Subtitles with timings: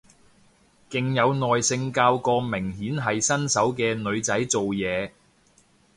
[0.89, 5.11] 勁有耐性教個明顯係新手嘅女仔做嘢